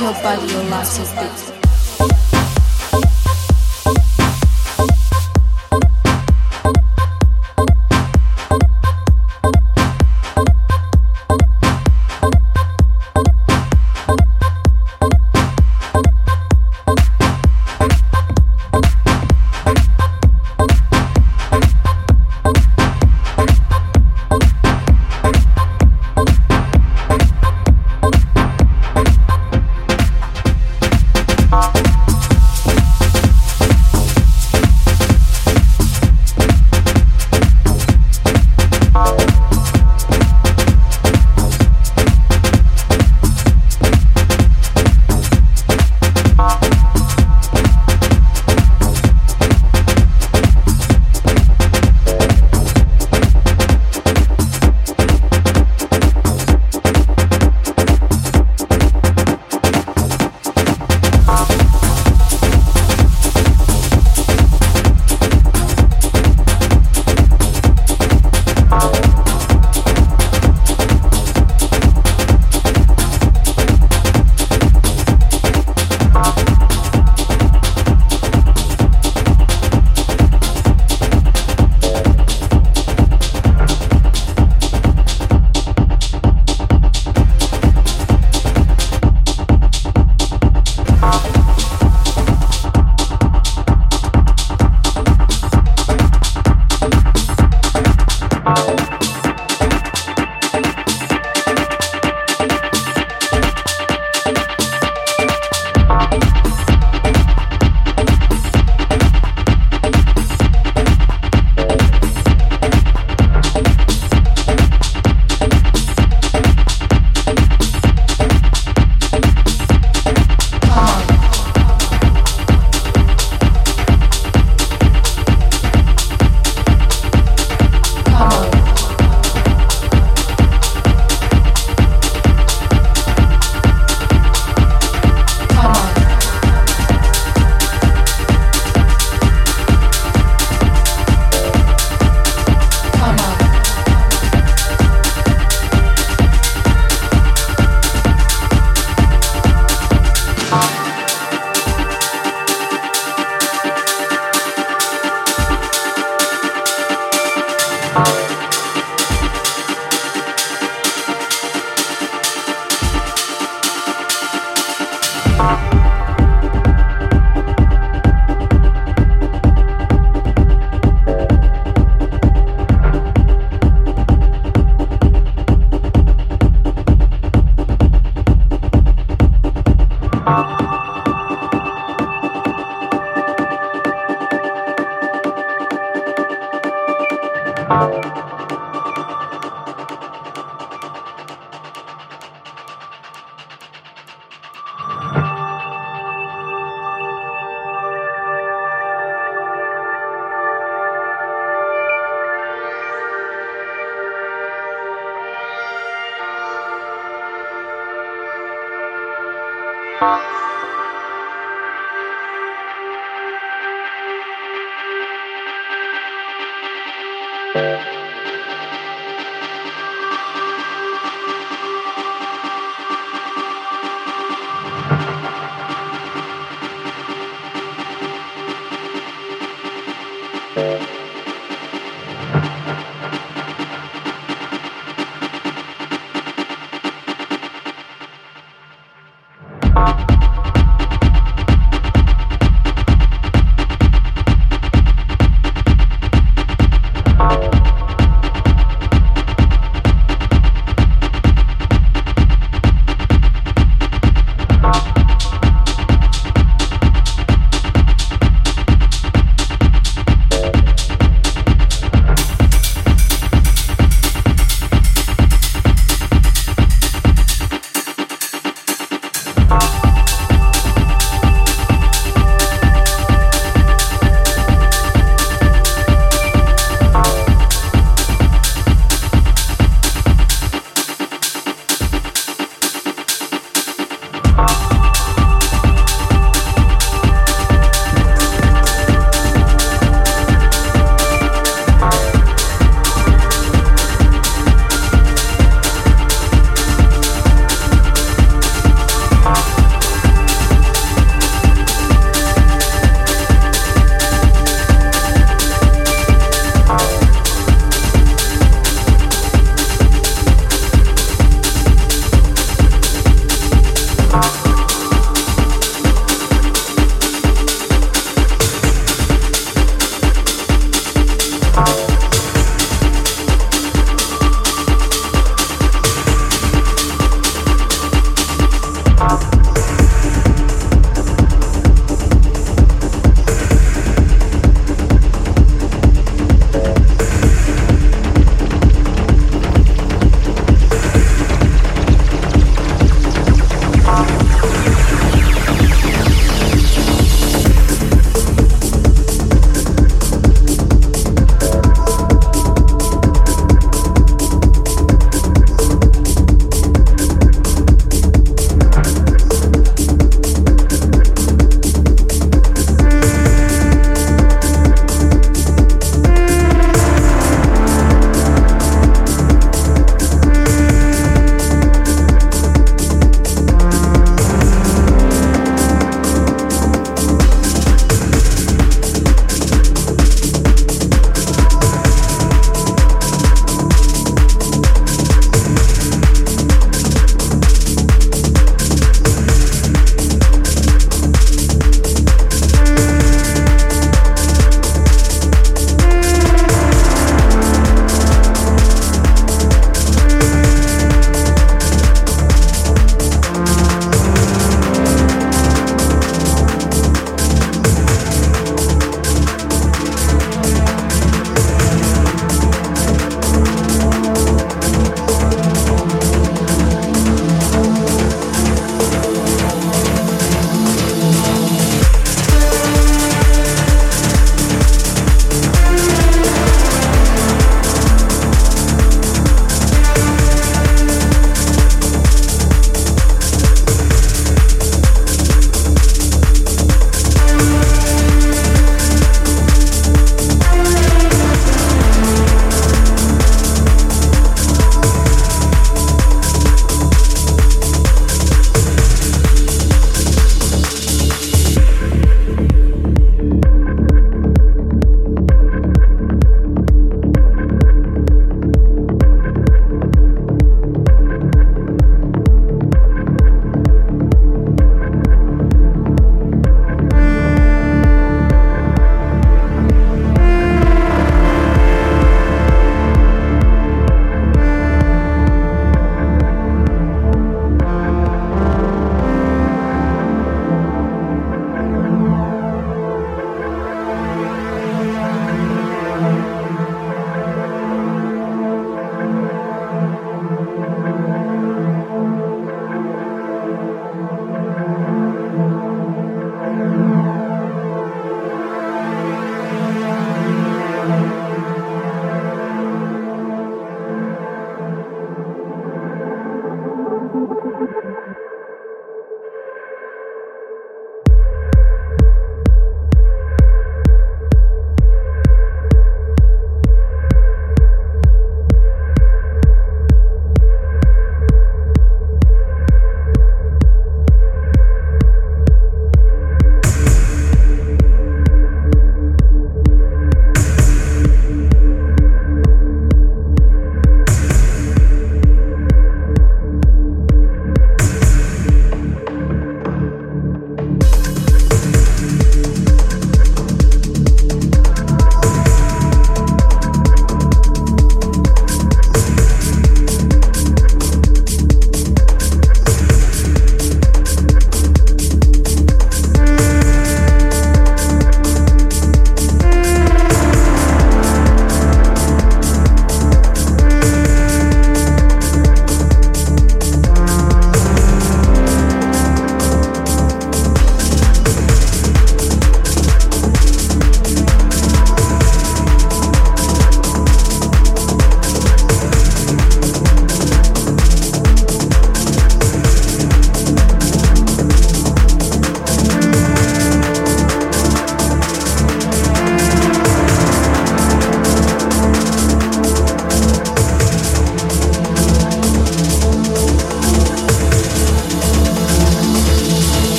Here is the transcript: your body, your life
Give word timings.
your 0.00 0.12
body, 0.14 0.52
your 0.52 0.64
life 0.64 0.95